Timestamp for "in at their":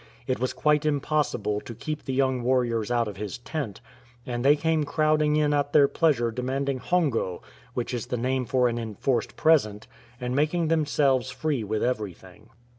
5.35-5.87